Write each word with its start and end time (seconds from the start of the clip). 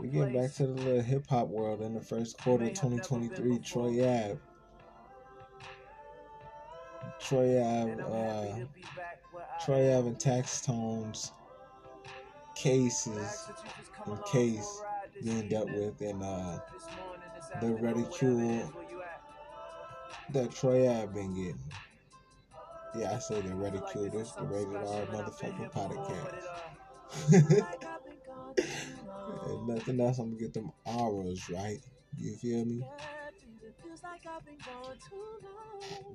We 0.00 0.08
get 0.08 0.32
back 0.32 0.52
to 0.54 0.66
the 0.66 0.74
little 0.74 1.00
hip 1.02 1.26
hop 1.28 1.48
world 1.48 1.80
in 1.80 1.94
the 1.94 2.00
first 2.00 2.38
quarter 2.38 2.64
of 2.64 2.70
2023. 2.70 3.58
Troy 3.58 4.00
Ave. 4.00 4.38
Troy 7.20 7.60
Ave, 7.60 8.00
uh, 8.00 8.64
Troy 9.64 9.96
Ave 9.96 10.08
and 10.08 10.20
Taxstone's 10.20 11.32
cases 12.54 13.48
and 14.06 14.24
case 14.24 14.82
being 15.22 15.48
dealt 15.48 15.70
with 15.70 16.00
and 16.00 16.22
uh, 16.22 16.58
the 17.60 17.74
ridicule 17.74 18.72
that 20.30 20.50
Troy 20.52 20.88
Ave 20.88 21.12
been 21.12 21.34
getting. 21.34 21.58
Yeah, 22.98 23.14
I 23.14 23.18
say 23.18 23.40
the 23.40 23.54
ridicule. 23.54 24.10
This 24.10 24.32
the 24.32 24.44
rated 24.44 24.76
R 24.76 25.06
motherfucking 25.06 25.72
podcast. 25.72 26.46
nothing 29.66 30.00
else, 30.00 30.18
I'm 30.18 30.30
gonna 30.30 30.40
get 30.40 30.54
them 30.54 30.72
auras 30.84 31.48
right. 31.50 31.78
You 32.18 32.36
feel 32.36 32.64
me? 32.64 32.84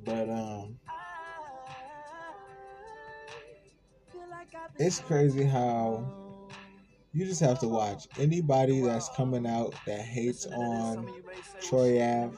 But 0.05 0.29
um, 0.29 0.79
it's 4.77 4.99
crazy 4.99 5.43
how 5.43 6.47
you 7.13 7.25
just 7.25 7.41
have 7.41 7.59
to 7.59 7.67
watch 7.67 8.07
anybody 8.19 8.81
that's 8.81 9.09
coming 9.15 9.47
out 9.47 9.73
that 9.85 10.01
hates 10.01 10.45
on 10.45 11.09
Troy 11.61 12.01
Ave 12.01 12.37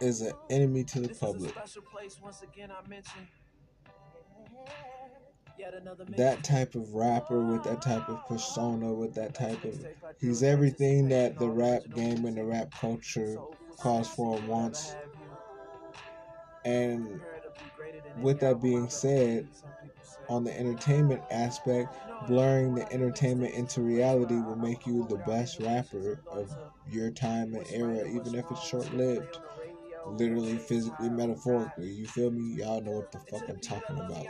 is 0.00 0.20
an 0.20 0.32
enemy 0.50 0.84
to 0.84 1.00
the 1.00 1.08
public. 1.14 1.54
That 6.16 6.42
type 6.42 6.74
of 6.74 6.94
rapper 6.94 7.42
with 7.42 7.64
that 7.64 7.80
type 7.82 8.08
of 8.08 8.24
persona, 8.26 8.92
with 8.92 9.14
that 9.14 9.34
type 9.34 9.64
of. 9.64 9.86
He's 10.20 10.42
everything 10.42 11.08
that 11.08 11.38
the 11.38 11.50
rap 11.50 11.82
game 11.94 12.24
and 12.24 12.36
the 12.36 12.44
rap 12.44 12.72
culture 12.80 13.36
calls 13.78 14.08
for 14.08 14.38
and 14.38 14.48
wants. 14.48 14.96
And 16.64 17.20
with 18.16 18.40
that 18.40 18.60
being 18.60 18.88
said, 18.88 19.48
on 20.28 20.44
the 20.44 20.58
entertainment 20.58 21.24
aspect, 21.30 21.94
blurring 22.22 22.74
the 22.74 22.90
entertainment 22.92 23.54
into 23.54 23.82
reality 23.82 24.40
will 24.40 24.56
make 24.56 24.86
you 24.86 25.04
the 25.04 25.18
best 25.18 25.60
rapper 25.60 26.20
of 26.30 26.50
your 26.86 27.10
time 27.10 27.54
and 27.54 27.66
era, 27.70 28.06
even 28.06 28.34
if 28.34 28.50
it's 28.50 28.60
short 28.60 28.92
lived. 28.92 29.38
Literally, 30.06 30.58
physically, 30.58 31.10
metaphorically. 31.10 31.88
You 31.90 32.06
feel 32.06 32.30
me? 32.30 32.42
Y'all 32.58 32.80
know 32.82 32.92
what 32.92 33.12
the 33.12 33.18
fuck 33.20 33.48
I'm 33.48 33.60
talking 33.60 33.98
about. 33.98 34.28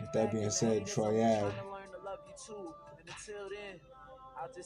With 0.00 0.12
that 0.14 0.32
being 0.32 0.50
said, 0.50 0.86
Troy 0.86 1.22
Ave, 1.22 1.54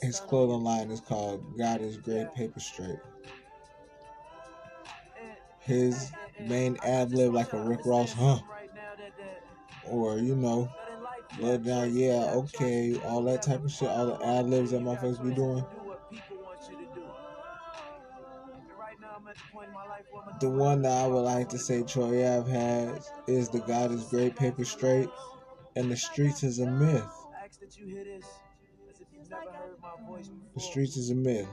his 0.03 0.21
clothing 0.21 0.65
line 0.65 0.91
is 0.91 1.01
called 1.01 1.59
God 1.59 1.81
is 1.81 1.97
Great 1.97 2.33
Paper 2.35 2.61
Straight. 2.61 2.99
His 5.61 6.11
main 6.41 6.79
ad 6.85 7.13
lib 7.13 7.35
like 7.35 7.53
a 7.53 7.63
Rick 7.63 7.81
Ross, 7.85 8.13
huh? 8.13 8.39
Or, 9.85 10.19
you 10.19 10.37
know, 10.37 10.71
let 11.41 11.65
down, 11.65 11.95
yeah, 11.95 12.33
okay, 12.35 12.99
all 13.05 13.23
that 13.25 13.43
type 13.43 13.65
of 13.65 13.71
shit, 13.73 13.89
all 13.89 14.07
the 14.07 14.25
ad 14.25 14.47
libs 14.47 14.71
that 14.71 14.81
motherfuckers 14.81 15.23
be 15.23 15.35
doing. 15.35 15.65
The 20.41 20.51
one 20.51 20.83
that 20.83 21.05
I 21.05 21.07
would 21.07 21.21
like 21.21 21.49
to 21.51 21.59
say 21.59 21.83
Troy 21.83 22.27
Ave 22.27 22.51
has 22.51 23.11
is 23.27 23.49
the 23.49 23.61
God 23.61 23.91
is 23.91 24.05
Great 24.05 24.37
Paper 24.37 24.65
Straight 24.65 25.09
and 25.75 25.91
the 25.91 25.97
streets 25.97 26.43
is 26.43 26.59
a 26.59 26.67
myth. 26.67 27.11
The 30.55 30.61
streets 30.61 30.97
is 30.97 31.11
a 31.11 31.15
myth. 31.15 31.49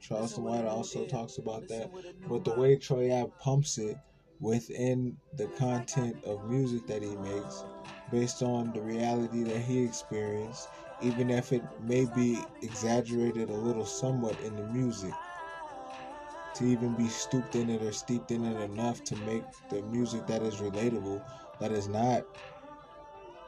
Charleston 0.00 0.44
White 0.44 0.64
also 0.64 1.06
talks 1.06 1.38
about 1.38 1.68
that. 1.68 1.90
But 2.28 2.44
the 2.44 2.54
way 2.54 2.76
Troy 2.76 3.12
Ave 3.12 3.32
pumps 3.38 3.78
it 3.78 3.96
within 4.40 5.16
the 5.36 5.48
content 5.48 6.24
of 6.24 6.48
music 6.48 6.86
that 6.86 7.02
he 7.02 7.14
makes, 7.16 7.64
based 8.10 8.42
on 8.42 8.72
the 8.72 8.80
reality 8.80 9.44
that 9.44 9.60
he 9.60 9.84
experienced, 9.84 10.68
even 11.00 11.30
if 11.30 11.52
it 11.52 11.62
may 11.80 12.06
be 12.06 12.46
exaggerated 12.62 13.50
a 13.50 13.54
little 13.54 13.86
somewhat 13.86 14.40
in 14.40 14.56
the 14.56 14.62
music 14.62 15.14
to 16.54 16.64
even 16.64 16.94
be 16.94 17.08
stooped 17.08 17.54
in 17.54 17.70
it 17.70 17.82
or 17.82 17.92
steeped 17.92 18.30
in 18.30 18.44
it 18.44 18.60
enough 18.70 19.02
to 19.04 19.16
make 19.16 19.44
the 19.70 19.82
music 19.82 20.26
that 20.26 20.42
is 20.42 20.56
relatable, 20.56 21.22
that 21.60 21.72
is 21.72 21.88
not. 21.88 22.24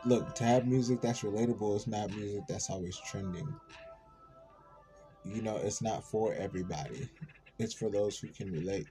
Look, 0.07 0.35
to 0.37 0.45
have 0.45 0.67
music 0.67 1.01
that's 1.01 1.23
relatable 1.23 1.77
is 1.77 1.87
not 1.87 2.11
music 2.11 2.43
that's 2.49 2.71
always 2.71 2.99
trending. 3.11 3.49
You 5.25 5.43
know, 5.43 5.57
it's 5.57 5.83
not 5.83 6.05
for 6.05 6.35
everybody, 6.35 7.11
it's 7.59 7.75
for 7.75 7.91
those 7.91 8.19
who 8.19 8.29
can 8.29 8.53
relate. 8.53 8.89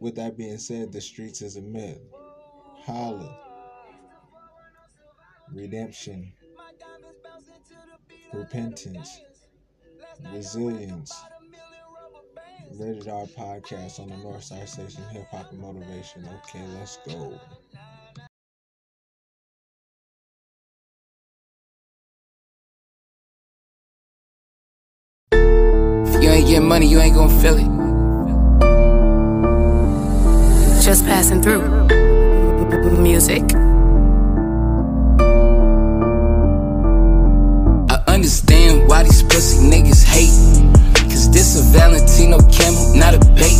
With 0.00 0.16
that 0.16 0.36
being 0.36 0.58
said, 0.58 0.92
the 0.92 1.00
streets 1.00 1.42
is 1.42 1.56
a 1.56 1.62
myth. 1.62 2.00
Holla. 2.84 3.38
Redemption. 5.52 6.32
Repentance. 8.32 9.20
Resilience 10.32 11.12
Rated 12.78 13.08
R 13.08 13.26
podcast 13.26 14.00
on 14.00 14.08
the 14.08 14.14
Norf 14.16 14.42
Star 14.42 14.66
Station 14.66 15.02
Hip 15.10 15.26
Hop 15.30 15.50
and 15.50 15.60
Motivation. 15.60 16.26
Okay, 16.44 16.64
let's 16.78 16.98
go. 17.06 17.38
If 25.32 26.22
you 26.22 26.30
ain't 26.30 26.46
getting 26.48 26.68
money, 26.68 26.86
you 26.86 26.98
ain't 26.98 27.14
gonna 27.14 27.40
feel 27.40 27.56
it. 27.56 27.66
Just 30.82 31.04
passing 31.04 31.42
through. 31.42 31.62
Music. 32.98 33.42
I 37.90 38.02
understand 38.06 38.88
why 38.88 39.02
these 39.02 39.22
pussy 39.24 39.58
niggas 39.58 40.04
hate. 40.04 40.81
This 41.32 41.58
a 41.58 41.62
Valentino 41.72 42.38
camel, 42.52 42.94
not 42.94 43.14
a 43.14 43.18
bait. 43.32 43.56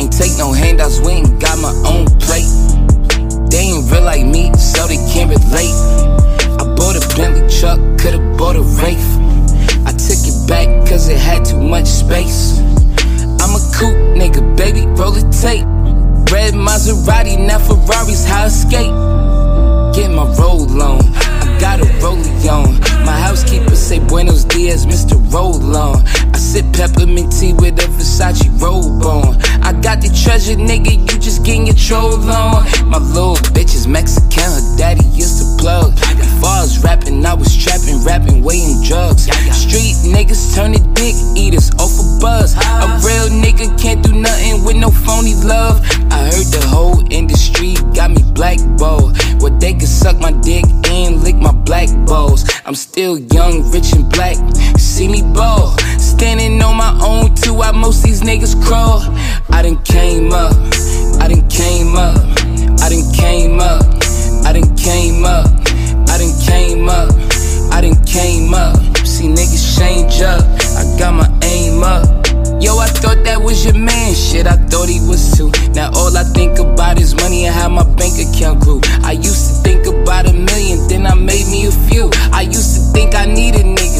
Ain't 0.00 0.10
take 0.10 0.38
no 0.38 0.52
handouts, 0.52 1.00
we 1.00 1.12
ain't 1.20 1.38
got 1.38 1.58
my 1.58 1.74
own 1.84 2.06
plate. 2.18 2.48
They 3.50 3.76
ain't 3.76 3.92
real 3.92 4.02
like 4.02 4.24
me, 4.24 4.50
so 4.56 4.86
they 4.86 4.96
can't 5.12 5.28
relate. 5.28 5.76
I 6.58 6.64
bought 6.76 6.96
a 6.96 7.04
Bentley 7.14 7.46
truck, 7.60 7.78
could've 8.00 8.38
bought 8.38 8.56
a 8.56 8.62
Wraith. 8.80 9.08
I 9.84 9.92
took 9.92 10.16
it 10.24 10.48
back 10.48 10.88
cause 10.88 11.08
it 11.08 11.18
had 11.18 11.44
too 11.44 11.60
much 11.60 11.86
space. 11.86 12.58
I'm 13.38 13.52
a 13.52 13.60
coupe 13.76 14.16
nigga, 14.16 14.56
baby, 14.56 14.86
roll 14.96 15.12
the 15.12 15.28
tape. 15.28 15.66
Red 16.32 16.54
Maserati, 16.54 17.36
now 17.38 17.58
Ferrari's 17.58 18.24
how 18.24 18.44
I 18.44 18.48
skate. 18.48 18.96
Get 19.94 20.10
my 20.10 20.24
roll 20.40 20.82
on, 20.82 21.04
I 21.14 21.58
got 21.60 21.80
a 21.80 21.84
rollie 22.00 22.48
on. 22.48 22.80
My 23.04 23.18
housekeeper 23.18 23.76
say 23.76 23.98
Buenos 24.00 24.44
Dias, 24.44 24.86
Mr. 24.86 25.16
Roll 25.32 25.76
on. 25.76 26.04
Sip 26.48 26.64
peppermint 26.72 27.30
tea 27.30 27.52
with 27.52 27.78
a 27.78 27.86
Versace 27.92 28.48
robe 28.58 29.04
on. 29.04 29.36
I 29.60 29.78
got 29.82 30.00
the 30.00 30.08
treasure, 30.08 30.56
nigga, 30.56 30.96
you 30.96 31.18
just 31.20 31.44
getting 31.44 31.66
your 31.66 31.76
troll 31.76 32.14
on. 32.14 32.64
My 32.88 32.96
little 32.96 33.36
bitch 33.52 33.74
is 33.74 33.86
Mexican, 33.86 34.48
her 34.48 34.76
daddy 34.78 35.04
used 35.12 35.36
to 35.40 35.62
plug. 35.62 35.92
Before 36.16 36.48
I 36.48 36.62
was 36.62 36.82
rapping, 36.82 37.26
I 37.26 37.34
was 37.34 37.54
trapping, 37.54 38.02
rapping, 38.02 38.42
weighing 38.42 38.82
drugs. 38.82 39.24
Street 39.52 40.00
niggas 40.08 40.54
turn 40.54 40.72
turning 40.72 40.94
dick 40.94 41.14
eaters 41.36 41.70
off 41.76 41.92
a 42.00 42.18
buzz. 42.18 42.56
A 42.56 42.96
real 43.04 43.28
nigga 43.28 43.68
can't 43.78 44.02
do 44.02 44.14
nothing 44.14 44.64
with 44.64 44.76
no 44.76 44.88
phony 44.88 45.34
love. 45.34 45.84
I 46.10 46.32
heard 46.32 46.48
the 46.48 46.64
whole 46.66 47.04
industry 47.12 47.74
got 47.92 48.10
me 48.10 48.22
blackballed. 48.32 49.20
Where 49.42 49.52
they 49.52 49.74
could 49.74 49.88
suck 49.88 50.18
my 50.18 50.32
dick 50.32 50.64
and 50.88 51.22
lick 51.22 51.36
my 51.36 51.52
black 51.52 51.88
balls. 52.06 52.48
I'm 52.68 52.74
still 52.74 53.18
young, 53.18 53.70
rich, 53.70 53.94
and 53.94 54.12
black. 54.12 54.36
See 54.76 55.08
me 55.08 55.22
ball. 55.22 55.68
Standing 55.98 56.60
on 56.60 56.76
my 56.76 57.00
own 57.02 57.34
too, 57.34 57.54
while 57.54 57.72
most 57.72 58.02
these 58.02 58.20
niggas 58.20 58.62
crawl. 58.62 59.00
I 59.48 59.62
done 59.62 59.82
came 59.84 60.34
up. 60.34 60.52
I 61.18 61.28
done 61.28 61.48
came 61.48 61.96
up. 61.96 62.20
I 62.82 62.90
done 62.90 63.10
came 63.14 63.58
up. 63.58 63.80
I 64.44 64.52
done 64.52 64.76
came 64.76 65.24
up. 65.24 65.46
I 66.10 66.18
done 66.18 66.38
came 66.44 66.90
up. 66.90 67.08
I 67.72 67.80
done 67.80 68.04
came 68.04 68.52
up. 68.52 68.76
See 68.98 69.28
niggas 69.28 69.78
change 69.78 70.20
up. 70.20 70.44
I 70.76 70.84
got 70.98 71.14
my 71.14 71.38
aim 71.44 71.82
up. 71.82 72.04
Yo, 72.60 72.76
I 72.76 72.88
thought 72.88 73.24
that 73.24 73.40
was 73.40 73.64
your 73.64 73.78
man. 73.78 74.14
Shit, 74.14 74.46
I 74.46 74.56
thought 74.68 74.90
he 74.90 75.00
was 75.08 75.38
too. 75.38 75.50
Now 75.72 75.90
all 75.94 76.14
I 76.14 76.24
think 76.24 76.58
about 76.58 77.00
is 77.00 77.14
money 77.14 77.46
and 77.46 77.54
how 77.54 77.70
my 77.70 77.84
bank 77.94 78.18
account 78.18 78.60
grew. 78.60 78.80
I 79.04 79.12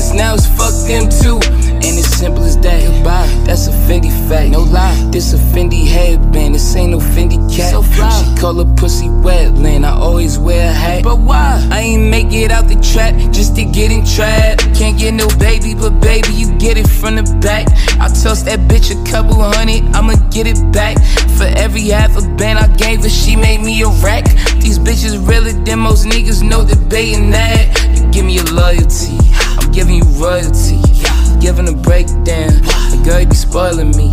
niggas, 0.08 0.16
now 0.16 0.34
it's 0.34 0.46
fuck 0.46 0.75
them 0.87 1.08
too. 1.08 1.40
And 1.78 1.96
it's 1.96 2.08
simple 2.08 2.43
as 2.44 2.58
that. 2.58 2.82
Goodbye. 2.82 3.26
That's 3.44 3.66
a 3.69 3.70
Fendi 3.70 4.10
fact. 4.28 4.50
No 4.50 4.62
lie. 4.62 4.94
This 5.10 5.32
a 5.32 5.37
Fendi 5.37 5.87
headband. 5.87 6.55
This 6.55 6.76
ain't 6.76 6.90
no 6.90 6.99
Fendi 6.99 7.38
cat. 7.55 7.70
So 7.70 7.82
fly. 7.82 8.10
She 8.10 8.40
call 8.40 8.55
her 8.55 8.75
pussy 8.75 9.06
wetland. 9.06 9.84
I 9.84 9.90
always 9.90 10.38
wear 10.38 10.70
a 10.70 10.72
hat. 10.72 11.05
But 11.05 11.20
why? 11.20 11.66
I 11.70 11.81
ain't 11.81 12.10
make 12.10 12.32
it 12.32 12.50
out 12.50 12.69
the 12.69 12.76
trap 12.76 13.14
just 13.32 13.56
to 13.56 13.64
get 13.64 13.93
in 13.93 14.05
trap. 14.05 14.58
Can't 14.75 14.99
get 14.99 15.14
no 15.14 15.28
baby, 15.38 15.75
but 15.75 16.00
baby, 16.00 16.32
you 16.32 16.56
get 16.58 16.76
it 16.76 16.88
from 16.88 17.16
the 17.16 17.22
back. 17.40 17.66
I 18.00 18.08
toss 18.08 18.43
that 18.43 18.60
bitch 18.69 18.90
a 18.90 19.10
couple 19.10 19.34
hundred, 19.34 19.84
I'ma 19.94 20.14
get 20.31 20.46
it 20.46 20.60
back. 20.72 20.99
For 21.37 21.46
every 21.58 21.88
half 21.88 22.16
a 22.16 22.22
band 22.37 22.58
I 22.58 22.69
gave 22.76 23.02
her, 23.02 23.08
she 23.08 23.37
made 23.37 23.60
me 23.60 23.82
a 23.82 23.88
rack. 24.02 24.25
These 24.60 24.78
bitches 24.78 25.16
realer 25.28 25.52
than 25.52 25.78
most 25.81 26.06
niggas, 26.06 26.43
no 26.43 26.64
debating 26.64 27.31
that. 27.31 27.96
You 27.96 28.10
give 28.10 28.25
me 28.25 28.34
your 28.34 28.50
loyalty, 28.52 29.19
giving 29.79 29.95
you 29.95 30.11
royalty. 30.19 30.83
Giving 31.39 31.69
a 31.69 31.77
breakdown, 31.87 32.51
the 32.91 33.01
girl 33.07 33.25
be 33.25 33.37
spoiling 33.37 33.95
me. 33.95 34.11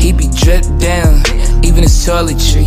He 0.00 0.16
be 0.16 0.32
dripped 0.32 0.72
down, 0.80 1.20
even 1.60 1.84
his 1.84 1.92
toiletry. 2.08 2.64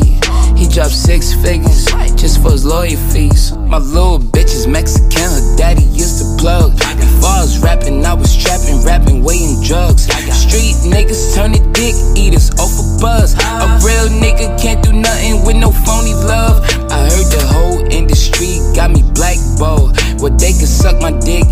He 0.55 0.69
dropped 0.69 0.93
six 0.93 1.33
figures 1.33 1.85
just 2.13 2.43
for 2.43 2.51
his 2.51 2.63
lawyer 2.63 2.95
fees. 3.09 3.57
My 3.57 3.79
little 3.79 4.19
bitch 4.19 4.53
is 4.53 4.67
Mexican, 4.67 5.33
her 5.33 5.55
daddy 5.57 5.81
used 5.97 6.21
to 6.21 6.37
plug. 6.37 6.77
Before 6.77 7.33
I 7.33 7.41
was 7.41 7.57
rapping, 7.57 8.05
I 8.05 8.13
was 8.13 8.37
trapping, 8.37 8.85
rapping, 8.85 9.23
weighing 9.23 9.63
drugs. 9.63 10.05
Street 10.29 10.77
niggas 10.85 11.33
turn 11.33 11.53
to 11.53 11.63
dick 11.73 11.95
eaters, 12.15 12.51
off 12.61 12.69
for 12.69 13.01
buzz. 13.01 13.33
A 13.33 13.65
real 13.81 14.13
nigga 14.13 14.53
can't 14.61 14.83
do 14.83 14.93
nothing 14.93 15.43
with 15.43 15.55
no 15.55 15.71
phony 15.71 16.13
love. 16.13 16.61
I 16.93 17.09
heard 17.09 17.29
the 17.33 17.43
whole 17.49 17.81
industry 17.91 18.61
got 18.75 18.91
me 18.91 19.01
blackballed. 19.17 19.97
Where 20.21 20.31
they 20.31 20.53
can 20.53 20.69
suck 20.69 21.01
my 21.01 21.11
dick 21.11 21.46